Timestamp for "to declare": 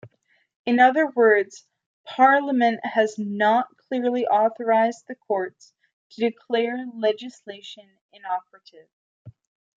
6.09-6.87